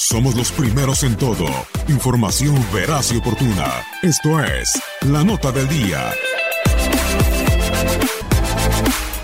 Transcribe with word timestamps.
Somos 0.00 0.34
los 0.34 0.50
primeros 0.50 1.02
en 1.02 1.14
todo. 1.14 1.44
Información 1.86 2.56
veraz 2.72 3.12
y 3.12 3.18
oportuna. 3.18 3.84
Esto 4.02 4.42
es 4.42 4.72
La 5.02 5.22
Nota 5.22 5.52
del 5.52 5.68
Día. 5.68 6.10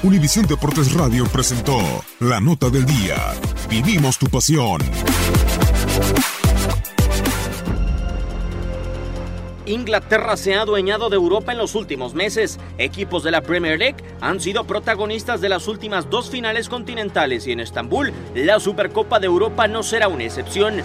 Univisión 0.03 0.45
Deportes 0.47 0.93
Radio 0.93 1.25
presentó 1.29 1.79
La 2.21 2.41
Nota 2.41 2.69
del 2.69 2.85
Día. 2.85 3.17
Vivimos 3.71 4.19
tu 4.19 4.27
pasión. 4.27 4.83
Inglaterra 9.67 10.37
se 10.37 10.54
ha 10.54 10.62
adueñado 10.62 11.10
de 11.10 11.17
Europa 11.17 11.53
en 11.53 11.58
los 11.58 11.74
últimos 11.74 12.14
meses. 12.14 12.58
Equipos 12.78 13.24
de 13.24 13.32
la 13.32 13.42
Premier 13.42 13.78
League 13.78 13.96
han 14.21 14.40
sido 14.40 14.64
protagonistas 14.64 15.40
de 15.40 15.49
las 15.49 15.67
últimas 15.69 16.09
dos 16.09 16.30
finales 16.30 16.69
continentales 16.69 17.46
y 17.46 17.52
en 17.52 17.60
Estambul 17.60 18.12
la 18.34 18.60
Supercopa 18.60 19.18
de 19.18 19.27
Europa 19.27 19.66
no 19.66 19.82
será 19.82 20.09
una 20.09 20.24
excepción. 20.24 20.82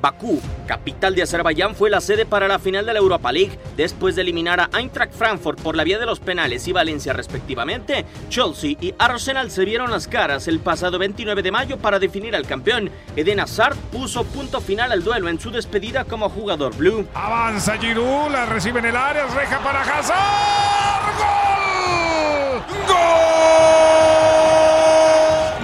Bakú, 0.00 0.40
capital 0.66 1.14
de 1.14 1.22
Azerbaiyán, 1.22 1.74
fue 1.74 1.90
la 1.90 2.00
sede 2.00 2.24
para 2.24 2.48
la 2.48 2.58
final 2.58 2.86
de 2.86 2.92
la 2.94 2.98
Europa 2.98 3.30
League. 3.32 3.58
Después 3.76 4.16
de 4.16 4.22
eliminar 4.22 4.60
a 4.60 4.70
Eintracht 4.78 5.12
Frankfurt 5.12 5.60
por 5.60 5.76
la 5.76 5.84
vía 5.84 5.98
de 5.98 6.06
los 6.06 6.20
penales 6.20 6.66
y 6.68 6.72
Valencia 6.72 7.12
respectivamente, 7.12 8.06
Chelsea 8.28 8.76
y 8.80 8.94
Arsenal 8.98 9.50
se 9.50 9.64
vieron 9.64 9.90
las 9.90 10.08
caras 10.08 10.48
el 10.48 10.60
pasado 10.60 10.98
29 10.98 11.42
de 11.42 11.52
mayo 11.52 11.78
para 11.78 11.98
definir 11.98 12.34
al 12.34 12.46
campeón. 12.46 12.90
Eden 13.16 13.40
Hazard 13.40 13.76
puso 13.92 14.24
punto 14.24 14.60
final 14.60 14.92
al 14.92 15.04
duelo 15.04 15.28
en 15.28 15.40
su 15.40 15.50
despedida 15.50 16.04
como 16.04 16.28
jugador 16.28 16.76
blue. 16.76 17.06
Avanza 17.14 17.76
Giroud, 17.78 18.30
la 18.30 18.46
recibe 18.46 18.78
en 18.80 18.86
el 18.86 18.96
área, 18.96 19.26
reja 19.26 19.58
para 19.58 19.82
Hazard. 19.82 21.10
¡Gol! 21.18 22.62
¡Gol! 22.88 22.96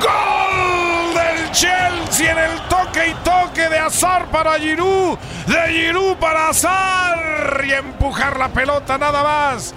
¡Gol 0.03 1.15
del 1.15 1.51
Chelsea 1.53 2.33
en 2.33 2.39
el 2.39 2.76
y 3.09 3.15
toque 3.25 3.69
de 3.69 3.79
Azar 3.79 4.27
para 4.27 4.59
Giroud, 4.59 5.19
de 5.47 5.73
Giroud 5.73 6.17
para 6.17 6.49
Azar 6.49 7.63
y 7.65 7.73
empujar 7.73 8.39
la 8.39 8.49
pelota 8.49 8.99
nada 8.99 9.23
más. 9.23 9.75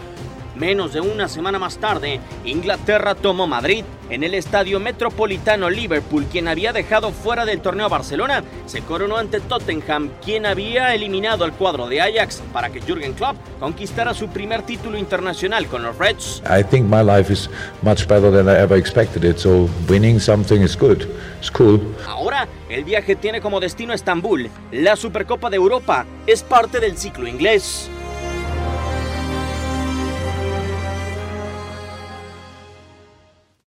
Menos 0.60 0.92
de 0.92 1.00
una 1.00 1.30
semana 1.30 1.58
más 1.58 1.78
tarde, 1.78 2.20
Inglaterra 2.44 3.16
tomó 3.16 3.48
Madrid. 3.48 3.86
En 4.10 4.26
el 4.26 4.34
estadio 4.34 4.82
metropolitano 4.82 5.70
Liverpool, 5.70 6.26
quien 6.30 6.50
había 6.50 6.74
dejado 6.74 7.12
fuera 7.12 7.46
del 7.46 7.62
torneo 7.62 7.86
a 7.86 7.90
Barcelona, 7.90 8.44
se 8.66 8.82
coronó 8.82 9.16
ante 9.16 9.40
Tottenham, 9.40 10.10
quien 10.22 10.46
había 10.46 10.94
eliminado 10.94 11.46
al 11.46 11.54
cuadro 11.54 11.88
de 11.88 12.02
Ajax 12.02 12.44
para 12.52 12.72
que 12.72 12.82
Jürgen 12.82 13.14
Klopp 13.14 13.38
conquistara 13.62 14.14
su 14.14 14.28
primer 14.28 14.64
título 14.64 14.98
internacional 14.98 15.68
con 15.68 15.82
los 15.82 15.98
Reds. 15.98 16.44
I 16.44 16.62
think 16.62 16.88
my 16.90 17.04
life 17.04 17.32
is 17.32 17.50
much 17.82 18.06
better 18.06 18.30
than 18.30 18.50
I 18.50 18.60
ever 18.60 18.78
expected 18.78 19.24
it, 19.24 19.38
so 19.38 19.70
winning 19.88 20.20
something 20.20 20.62
is 20.62 20.76
good. 20.76 21.04
It's 21.40 21.50
cool. 21.50 21.80
Ahora, 22.06 22.50
el 22.68 22.84
viaje 22.84 23.16
tiene 23.16 23.40
como 23.40 23.62
destino 23.62 23.94
Estambul. 23.94 24.50
La 24.74 24.98
Supercopa 24.98 25.50
de 25.50 25.56
Europa 25.56 26.06
es 26.28 26.44
parte 26.44 26.82
del 26.82 26.98
ciclo 26.98 27.30
inglés. 27.30 27.90